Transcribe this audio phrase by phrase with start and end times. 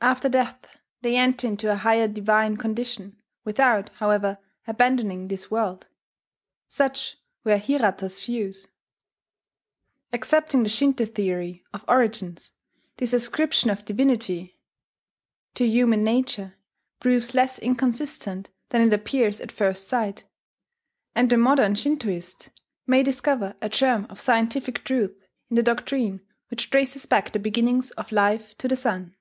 [0.00, 5.88] After death they enter into a higher divine condition, without, however, abandoning this world....
[6.68, 8.68] Such were Hirata's views.
[10.12, 12.52] Accepting the Shinto theory of origins,
[12.98, 14.60] this ascription of divinity
[15.54, 16.54] to human nature
[17.00, 20.26] proves less inconsistent than it appears at first sight;
[21.16, 22.50] and the modern Shintoist
[22.86, 25.16] may discover a germ of scientific truth
[25.50, 26.20] in the doctrine
[26.50, 29.16] which traces back the beginnings of life to the Sun.